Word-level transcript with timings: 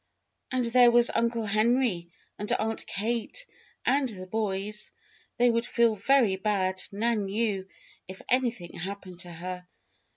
And 0.51 0.65
there 0.65 0.89
was 0.89 1.11
Uncle 1.13 1.45
Henry 1.45 2.09
and 2.39 2.51
Aunt 2.53 2.87
Kate 2.87 3.45
and 3.85 4.09
the 4.09 4.25
boys! 4.25 4.91
They 5.37 5.51
would 5.51 5.63
feel 5.67 5.95
very 5.95 6.37
bad, 6.37 6.81
Nan 6.91 7.25
knew, 7.25 7.67
if 8.07 8.19
anything 8.27 8.73
happened 8.73 9.19
to 9.19 9.31
her. 9.31 9.67